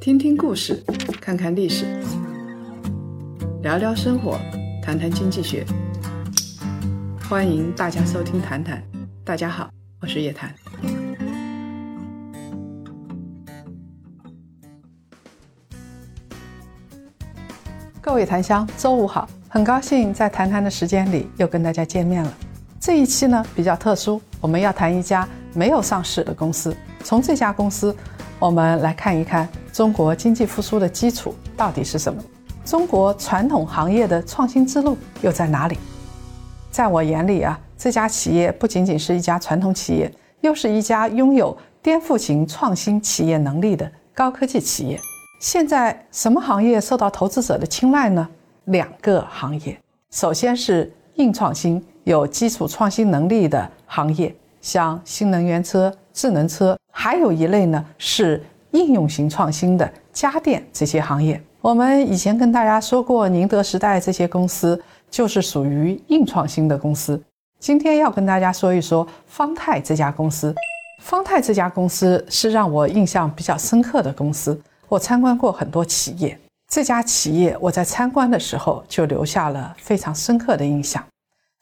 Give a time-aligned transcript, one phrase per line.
[0.00, 0.82] 听听故事，
[1.20, 1.86] 看看历史，
[3.62, 4.38] 聊聊生活，
[4.82, 5.64] 谈谈经济学。
[7.28, 8.78] 欢迎大家收听《谈谈》，
[9.24, 9.70] 大家好，
[10.00, 10.54] 我是叶檀。
[18.02, 22.34] 各位檀香，周五好，很高兴在谈谈的时间里又跟大家见面了。
[22.78, 26.76] 这一期呢比较特殊，我们要谈一家没有上市的公司。
[27.02, 27.96] 从这家公司，
[28.44, 32.22] 我们来看一看中国经济复苏的基础到底是什么？
[32.62, 35.78] 中国传统行业的创新之路又在哪里？
[36.70, 40.12] 在我眼里啊，这家企业不仅仅是一家传统企业，
[40.42, 45.00] 又是一家拥有颠覆型创新企业能力的高科技企业。
[45.40, 48.28] 现在什么行业受到投资者的青睐呢？
[48.66, 49.80] 两个行业，
[50.10, 58.40] 首先是硬创新、有基础创新能力的行业，像新能源车、智能车；还有一类呢是
[58.70, 61.42] 应用型创新的家电这些行业。
[61.60, 67.20] 我们以前跟大家说过，宁德时代这些公司就是属于硬创新的公司。
[67.58, 70.54] 今天要跟大家说一说方太这家公司。
[71.02, 74.58] 方太这家公司是让我印象比较深刻的公司。
[74.88, 81.04] 我参观过很多企业，这家企业我在参观的时候就留下了非常深刻的印象。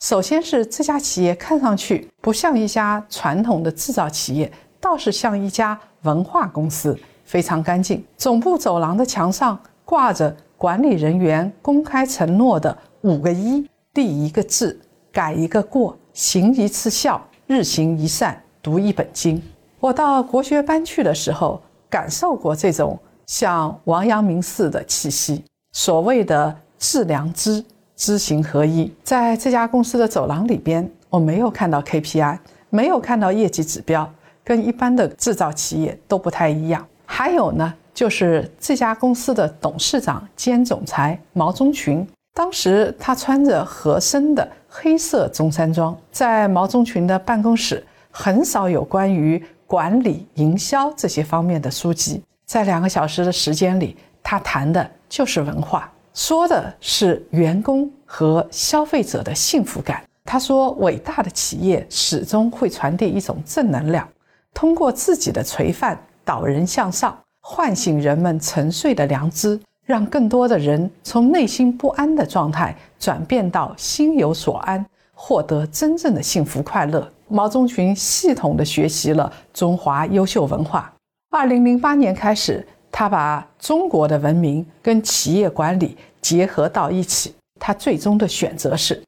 [0.04, 4.50] 首先是这家企业看上去不像一家传统的制造企业，
[4.82, 8.04] 倒是像一家文化公司，非常干净。
[8.16, 14.76] 总部走廊的墙上挂着管理人员公开承诺的五个一：立一个志，
[15.12, 19.40] 改一个过，行一次孝，日行一善，读一本经。
[19.78, 22.98] 我到国学班去的时候，感受过这种。
[23.24, 27.64] 像王阳明似的气息，所谓的致良知、
[27.96, 32.38] 知行合一，在这家公司的走廊里边，我没有看到 KPI，
[32.68, 34.12] 没有看到业绩指标，
[34.44, 36.86] 跟一般的制造企业都不太一样。
[37.06, 52.22] 还有呢，就是这家公司的董事长兼总裁毛中群，当时他穿着合身的黑色中山装，在毛中群的办公室，很少有关于管理、营销这些方面的书籍。
[52.46, 60.02] 在两个小时的时间里，他谈的就是文化，说的是员工和消费者的幸福感。
[60.24, 64.08] 他说，伟大的企业始终会传递一种正能量，
[64.54, 77.10] 通过自己的垂范导人向上，唤醒人们沉睡的良知，让更多的人从内心不安的状态转变到心有所安，获得真正的幸福快乐。
[77.28, 80.92] 毛中群系统地学习了中华优秀文化。
[81.30, 87.34] 二零零八年开始，他把中国的文明跟企业管理结合到一起。
[87.58, 89.02] 他最终的选择是，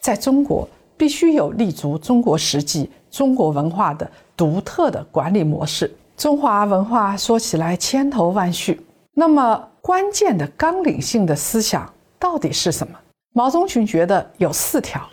[0.00, 5.94] 在中国必须有立足中国实际、中国文化的独特的管理模式。
[6.16, 8.80] 中华文化说起来千头万绪，
[9.12, 12.98] 那么关键的纲领性的思想到底是什么？
[13.34, 15.06] 毛中群觉得有四条。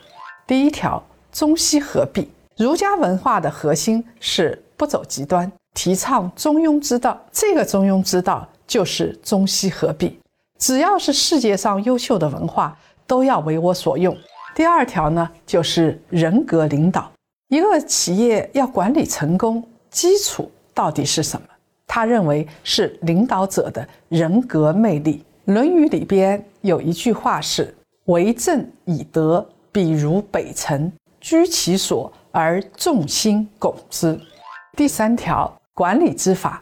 [0.46, 2.30] 第一条，中西合璧。
[2.56, 5.52] 儒家文化的核心是不走极端。
[5.74, 10.18] 提倡中庸之道，这个中庸之道就是中西合璧。
[10.58, 12.74] 只要是世界上优秀的文化，
[13.06, 14.16] 都要为我所用。
[14.54, 17.12] 第二条呢，就是人格领导。
[17.48, 21.46] 一个企业要管理成功，基础到底是什么？
[21.86, 25.24] 他认为是领导者的人格魅力。
[25.52, 34.18] 《论语》里边有一句话是：“为政以德，比如北辰，居其所而众星拱之。”
[34.76, 35.52] 第三条。
[35.72, 36.60] 管理之法，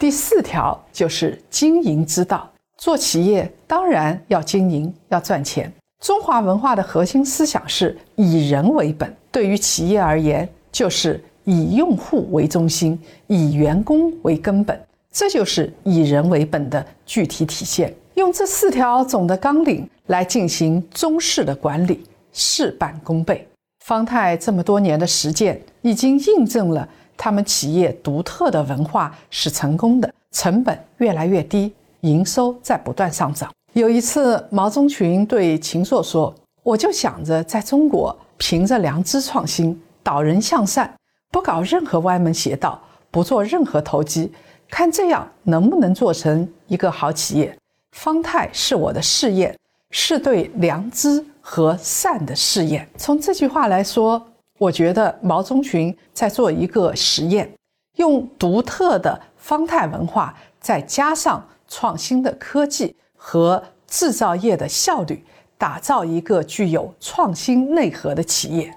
[0.00, 2.50] 第四条就是经营之道。
[2.76, 5.72] 做企业当然要经营，要赚钱。
[6.00, 14.78] 中华文化的核心思想是以人为本，对于企业而言，就是以用户为中心，以员工为根本，
[15.10, 17.92] 这就是以人为本的具体体现。
[18.14, 23.48] 用这四条总的纲领来进行中式的管理，事半功倍。
[23.86, 26.86] 方太这么多年的实践，已经印证了。
[27.16, 33.50] 他们企业独特的文化是成功的，成本越来越低，营收在不断上涨。
[33.72, 40.92] 有一次，毛中群对秦朔说：“我就想着在中国，凭着良知创新，导人向善，
[41.30, 44.32] 不搞任何歪门邪道，不做任何投机，
[44.68, 47.56] 看这样能不能做成一个好企业。
[47.92, 49.56] 方太是我的试验，
[49.92, 52.88] 是对良知和善的试验。
[52.96, 54.20] 从这句话来说。”
[54.58, 57.52] 我觉得毛中群在做一个实验，
[57.96, 65.24] 用独特的方太文化，再加上创新的科技和制造业的效率，
[65.62, 68.74] 打造一个具有创新内核的企业。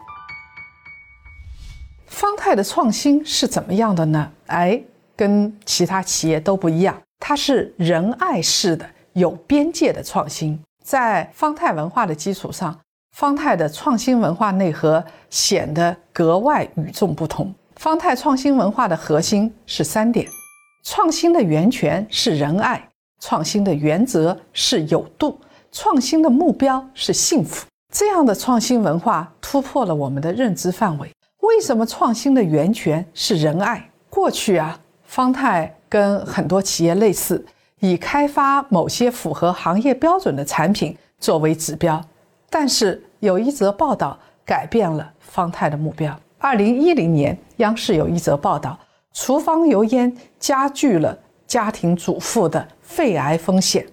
[2.06, 4.32] 方太的创新是怎么样的呢？
[4.46, 4.80] 哎，
[5.16, 10.62] 跟其他企业都不一样，它是仁爱式的、有边界的创新。
[10.84, 12.80] 在方太文化的基础上，
[13.18, 17.52] 方太的创新文化内核显得格外与众不同。
[17.78, 20.28] 方太创新文化的核心是三点：
[20.84, 22.88] 创新的源泉是仁爱，
[23.20, 25.40] 创新的原则是有度，
[25.76, 27.66] 创新的目标是幸福。
[27.92, 31.12] 这样的创新文化突破了我们的认知范围。
[31.42, 33.90] 为什么创新的源泉是仁爱？
[34.10, 37.46] 过去啊，方太跟很多企业类似，
[37.82, 42.02] 以开发某些符合行业标准的产品作为指标。
[42.50, 46.18] 但是有一则报道改变了方太的目标。
[46.38, 48.80] 二零一零年，央视有一则报道，
[49.12, 53.86] 厨房油烟加剧了家庭主妇的肺癌风险，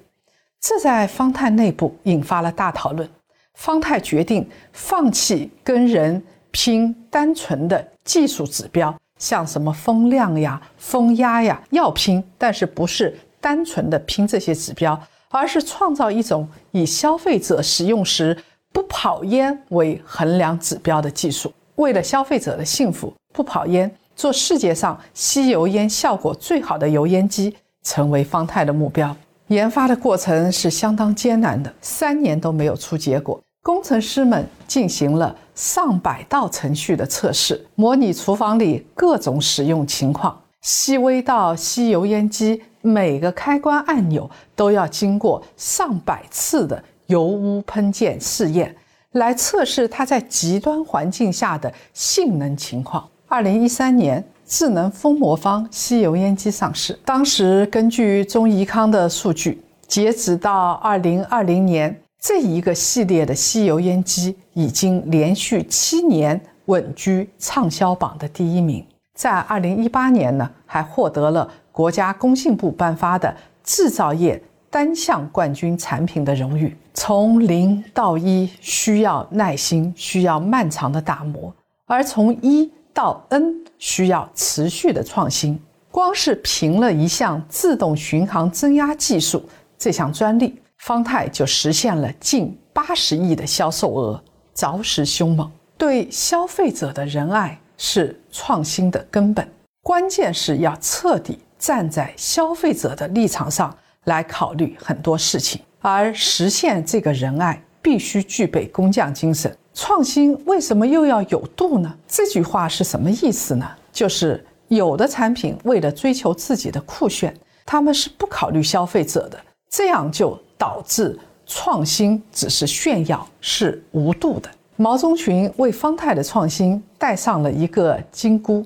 [0.62, 3.06] 这在方太内部引发了大讨论。
[3.54, 6.22] 方太决定放弃跟人。
[6.54, 15.00] 拼单纯的技术指标，像什么风量呀、风压呀，要拼，但是不是单纯的拼这些指标，
[15.30, 18.36] 而是创造一种以消费者使用时
[18.70, 21.50] 不跑烟为衡量指标的技术。
[21.76, 29.16] 为了消费者的幸福，不跑烟，做世界上吸油烟效果最好的油烟机，成为方太的目标。
[29.52, 33.38] 研发的过程是相当艰难的，三年都没有出结果。
[33.62, 48.74] 工程师们进行了上百道程序的测试，模拟厨房里各种使用情况，细微到吸油烟机每个开关按钮都要经过上百次的油污喷溅试验，
[49.12, 53.06] 来测试它在极端环境下的性能情况。
[53.28, 56.92] 二零一三年，智能风魔方吸油烟机上市。
[57.06, 59.58] 当时根据中怡康的数据，
[59.88, 61.98] 截止到二零二零年。
[62.20, 68.84] 这一个系列的吸油烟机已经连续七年稳居畅销榜的第一名，
[69.14, 73.34] 在二零一八年呢，还获得了国家工信部颁发的
[73.64, 74.40] 制造业
[74.70, 76.76] 单项冠军产品的荣誉。
[76.92, 81.50] 从零到一需要耐心，需要漫长的打磨；
[81.86, 85.60] 而从一到 N 需要持续的创新。
[85.90, 89.44] 光是凭了一项自动巡航增压技术
[89.76, 90.58] 这项专利。
[90.78, 94.20] 方太就实现了近八十亿的销售额，
[94.52, 95.48] 着实凶猛。
[95.78, 99.48] 对消费者的仁爱是创新的根本，
[99.82, 103.72] 关键是要彻底站在消费者的立场上
[104.06, 105.60] 来考虑很多事情。
[105.80, 109.54] 而实现这个仁爱，必须具备工匠精神。
[109.74, 111.92] 创新为什么又要有度呢？
[112.08, 113.68] 这句话是什么意思呢？
[113.92, 117.36] 就是有的产品为了追求自己的酷炫，
[117.66, 119.38] 他们是不考虑消费者的，
[119.68, 120.40] 这样就。
[120.62, 124.48] 导致创新只是炫耀，是无度的。
[124.76, 128.64] 毛中群为方太的创新戴上了一个金箍，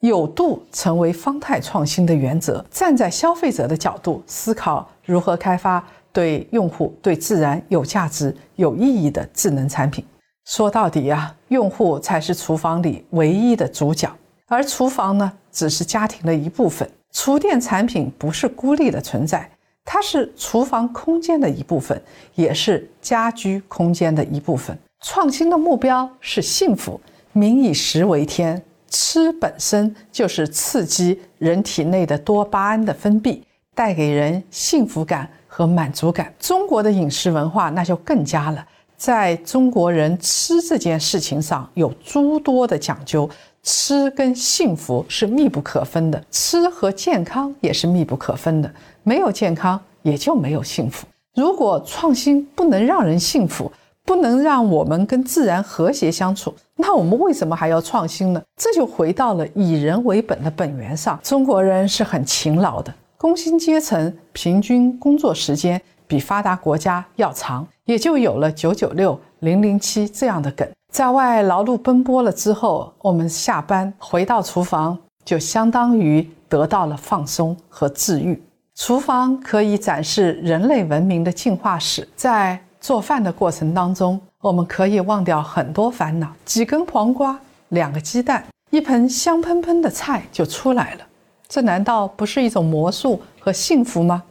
[0.00, 2.66] 有度成为方太创新的原则。
[2.68, 5.86] 站在消费者的角度思考，如何开发
[6.16, 10.02] 对用户、对自然有价值、有意义的智能产品。
[10.46, 14.10] 说到底呀，用户才是厨房里唯一的主角，
[14.46, 16.88] 而厨房呢，只是家庭的一部分。
[17.12, 19.46] 厨电产品不是孤立的存在。
[19.84, 22.00] 它是厨房空间的一部分，
[22.34, 24.74] 也是家居空间的一部分。
[25.04, 26.98] 创新的目标是幸福。
[27.34, 33.42] 民以食为天，吃本身就是刺激人体内的多巴胺的分泌，
[33.74, 36.30] 带给人幸福感和满足感。
[36.38, 38.62] 中国的饮食文化那就更加了，
[38.94, 43.26] 在中国人吃这件事情上有诸多的讲究。
[43.62, 48.70] 吃跟幸福是密不可分的，吃和健康也是密不可分的。
[49.02, 51.06] 没有健康，也就没有幸福。
[51.34, 53.72] 如果创新不能让人幸福，
[54.04, 58.42] 不能让我们跟自然和谐相处，那我们为什么还要创新呢？
[58.56, 61.18] 这就回到了以人为本的本源上。
[61.22, 70.68] 中国人是很勤劳的，工薪阶层平均工作时间比发达国家要长，也就有了九九六、零零七这样的梗。
[70.92, 78.40] 在外劳碌奔波了之后，我们下班回到厨房，就相当于得到了放松和治愈。
[78.74, 82.06] 厨房可以展示人类文明的进化史。
[82.14, 87.38] 在做饭的过程当中，我们可以忘掉很多烦恼，几根黄瓜，
[87.70, 91.00] 两个鸡蛋，一盆香喷喷的菜就出来了。
[91.48, 94.22] 这难道不是一种魔术和幸福吗？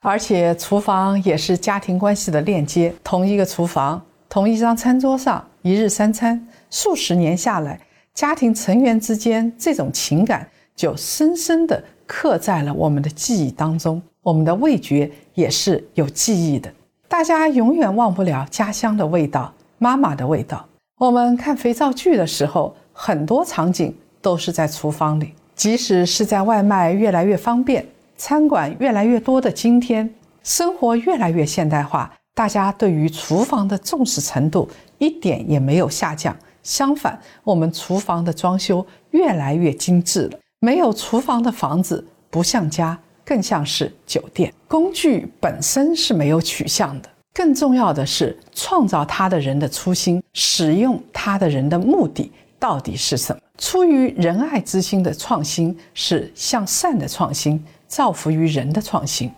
[0.00, 2.92] 而且，厨房也是家庭关系的链接。
[3.04, 5.44] 同一个厨房，同一张餐桌上。
[5.62, 7.78] 一日三餐，数十年下来，
[8.14, 14.02] 家庭成员之间这种情感就深深地刻在了我们的记忆当中。
[14.22, 16.68] 我们的味觉也是有记忆的，
[17.06, 20.66] 大家永远忘不了家乡的味道，妈妈的味道。
[20.98, 25.32] 我们看肥皂剧的时候，很多场景都是在厨房里。
[25.62, 36.36] 即使是在外卖越来越方便、餐馆越来越多的今天，生活越来越现代化，大家对于厨房的重视程度一点也没有下降。
[36.64, 40.38] 相反，我们厨房的装修越来越精致了。
[40.58, 44.52] 没有厨房的房子不像家，更像是酒店。
[44.66, 53.40] 工具本身是没有取向的，更重要的是创造它的人的初心，使用它的人的目的到底是什么？
[53.62, 59.30] 出于仁爱之心的创新是向善的创新，造福于人的创新。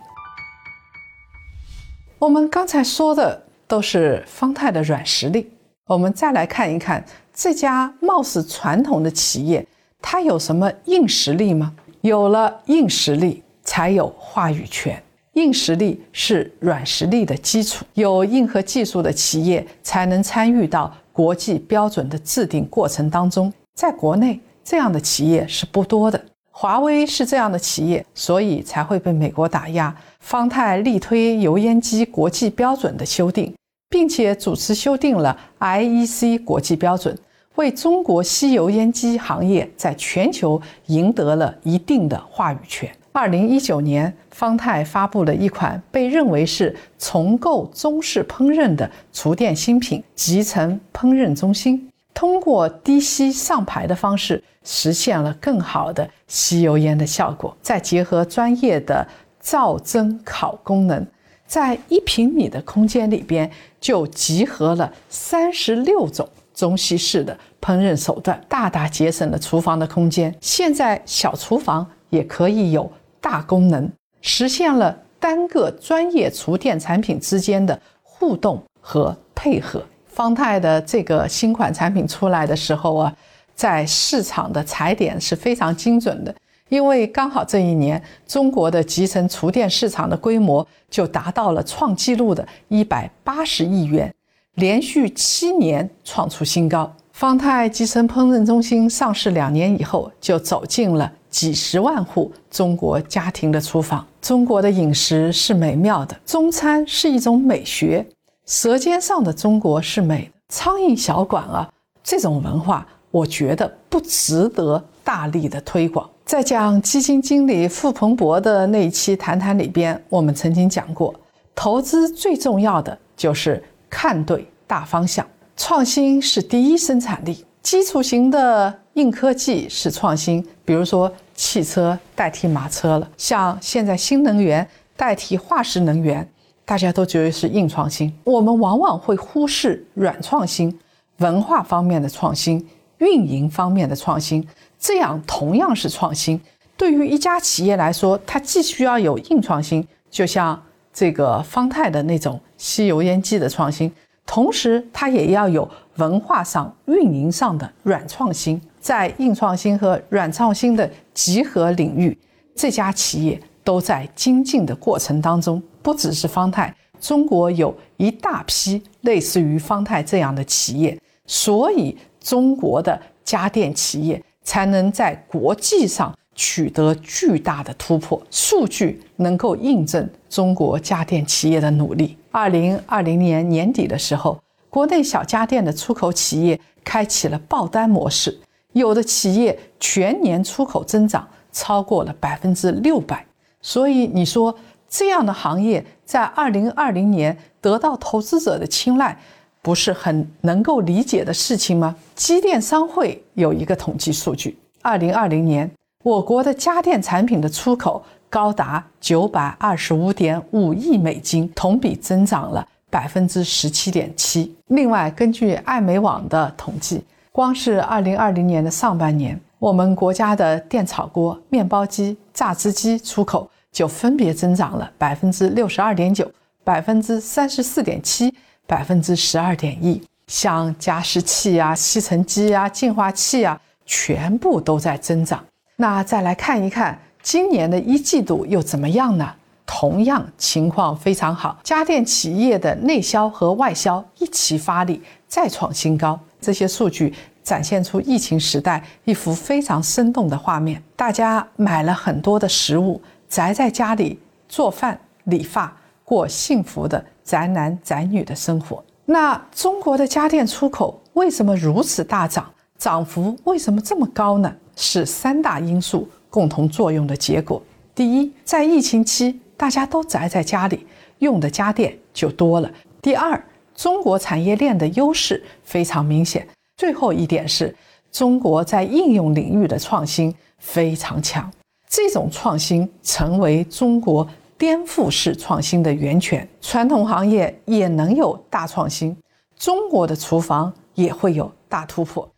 [2.19, 5.53] 我们刚才说的都是方太的软实力。
[5.87, 7.05] 我们再来看一看
[7.35, 9.65] 这家貌似传统的企业，
[10.01, 11.75] 它有什么硬实力吗？
[12.01, 15.01] 有了硬实力，才有话语权。
[15.35, 17.85] 硬实力是软实力的基础。
[17.93, 23.53] 有硬核技术的企业，才能参与到国际标准的制定过程当中。
[23.75, 26.25] 在国内，这样的企业是不多的。
[26.51, 29.95] 华为是这样的企业，所以才会被美国打压。
[30.21, 33.53] 方太力推油烟机国际标准的修订。
[33.91, 37.17] 并且主持修订了 IEC 国际标准，
[37.55, 42.91] 为中国吸油烟机行业在全球赢得了一定的话语权。
[43.13, 57.55] 二零一九年，方太发布了一款被认为是重构中式烹饪的厨电新品——集成烹饪中心，通过低吸上排的方式，实现了更好的吸油烟的效果。
[57.61, 59.07] 再结合专业的
[59.41, 61.05] 灶蒸烤功能。
[61.47, 70.35] 在一平米的空间里边，就集合了三十六种中西式的烹饪手段，大大节省了厨房的空间。
[70.41, 72.91] 现在小厨房也可以有
[73.21, 73.91] 大功能，
[74.23, 79.85] 实现了单个专业厨电产品之间的互动和配合。
[80.15, 83.13] 方太的这个新款产品出来的时候啊，
[83.57, 86.33] 在市场的踩点是非常精准的。
[86.69, 94.13] 因为刚好这一年，中国的集成厨电市场的规模就达到了创纪录的一百八十亿元，
[94.55, 96.91] 连续七年创出新高。
[97.13, 104.07] 方太集成烹饪中心上市两年以后，就走进了几十万户中国家庭的厨房。
[104.23, 108.05] 中国的饮食是美妙的，中餐是一种美学，
[108.47, 110.31] 舌尖上的中国是美的。
[110.49, 111.69] 苍蝇小馆啊，
[112.03, 116.09] 这种文化，我觉得不值得大力的推广。
[116.25, 121.15] 在讲基金经理傅鹏博的那一期谈谈里边，我们曾经讲过，
[121.55, 125.27] 投资最重要的就是看对大方向。
[125.57, 136.29] 创新是第一生产力，基础型的硬科技是创新，比如说汽车代替马车了，像现在新能源代替化石能源，
[136.65, 138.13] 大家都觉得是硬创新。
[138.25, 140.79] 我们往往会忽视软创新，
[141.19, 142.67] 文化方面的创新，
[142.99, 144.47] 运营方面的创新。
[144.79, 146.41] 这样同样是创新。
[146.77, 150.61] 对于一家企业来说，它既需要有硬创新，就像
[150.93, 153.93] 这个方太的那种吸油烟机的创新，
[154.27, 158.61] 同时它也要有文化上、运营上的软创新。
[158.81, 162.17] 在硬创新和软创新的集合领域，
[162.55, 165.63] 这家企业都在精进的过程当中。
[165.85, 174.21] 不只是方太，中国有一大批类似于方太这样的企业，所以中国的家电企业。
[174.47, 178.23] 才能在国际上取得巨大的突破。
[178.31, 182.15] 数据能够印证中国家电企业的努力。
[182.31, 184.39] 二零二零年年底的时候，
[184.69, 188.39] 国内小家电的出口企业开启了爆单模式，
[188.75, 193.25] 有的企业全年出口增长超过了百分之六百。
[193.63, 194.55] 所以你说
[194.97, 199.19] 这样的行业在二零二零年得到投资者的青睐？
[199.61, 201.97] 不是很能够理解的事情吗？
[202.15, 205.69] 机电商会有一个统计数据：二零二零年，
[206.05, 214.55] 我国的家电产品的出口高达九百二十五点五亿美金，同比增长了百分之十七点七。
[214.69, 226.27] 另外，根据爱美网的统计，光是二零二零年的上半年，我们国家的电炒锅、面包机、榨汁机出口就分别增长了百分之六十二点九、
[226.65, 228.35] 百分之三十四点七。
[228.67, 235.45] 百分之十二点一，像加湿器啊、吸尘机啊、净化器啊，全部都在增长。
[235.77, 239.31] 那再来看一看今年的一季度又怎么样呢？
[239.67, 246.19] 同样情况非常好，家电企业的内销和外销一起发力，再创新高。
[246.41, 247.13] 这些数据
[247.43, 252.99] 展现出疫情时代一幅非常生动的画面：大家买了很多的食物，
[253.35, 254.17] 宅在家里
[254.49, 257.05] 做饭、理发，过幸福的。
[257.25, 262.49] 宅男宅女的生活，那中国的家电出口为什么如此大涨？
[262.79, 264.55] 涨幅为什么这么高呢？
[264.77, 267.61] 是三大因素共同作用的结果。
[267.93, 270.87] 第一，在疫情期，大家都宅在家里，
[271.19, 272.71] 用的家电就多了。
[273.03, 273.43] 第二，
[273.75, 276.47] 中国产业链的优势非常明显。
[276.77, 277.75] 最后一点是，
[278.13, 281.51] 中国在应用领域的创新非常强，
[281.97, 284.27] 这种创新成为中国
[284.59, 286.47] 颠覆式创新的源泉。
[286.61, 289.17] 传统行业也能有大创新，
[289.57, 292.29] 中国的厨房也会有大突破。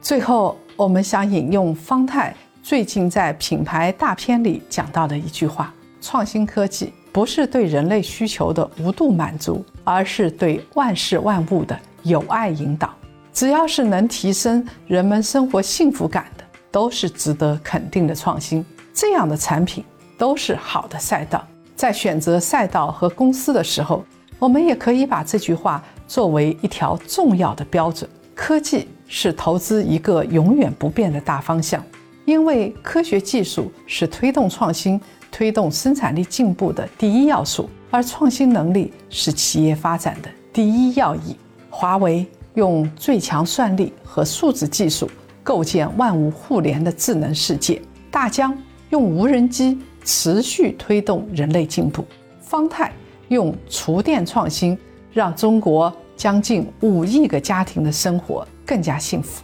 [0.00, 6.92] 最后，我们想引用方太最近在品牌大片里讲到的一句话：创新科技。
[7.12, 12.92] 不是对人类需求的无度满足，而是对万事万物的有爱引导。
[13.32, 16.26] 只要是能提升人们生活幸福感，
[16.70, 18.64] 都是值得肯定的创新。
[18.92, 19.84] 这样的产品
[20.16, 21.46] 都是好的赛道。
[21.76, 24.04] 在选择赛道和公司的时候，
[24.38, 28.08] 我们也可以把这句话作为一条重要的标准。
[28.34, 31.84] 科技是投资一个永远不变的大方向，
[32.24, 35.00] 因为科学技术是推动创新。
[35.32, 41.36] 推动生产力进步的第一要素，而创新能力是企业发展的第一要义。
[41.70, 45.08] 华为用最强算力和数字技术
[45.50, 48.56] 构建万物互联的智能世界，大疆
[48.90, 52.04] 用无人机持续推动人类进步，
[52.40, 52.92] 方太
[53.30, 54.78] 用厨电创新
[55.12, 59.42] 让中国将近五亿个家庭的生活更加幸福。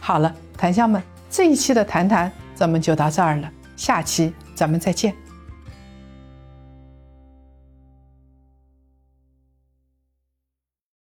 [0.00, 4.32] 好了，檀香们，这一期的谈谈咱们就到这儿了，下期。
[4.54, 5.21] 咱们再见。